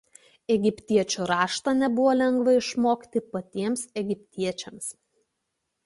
[0.53, 4.93] Egiptiečių raštą nebuvo lengva išmokti patiems egiptiečiams.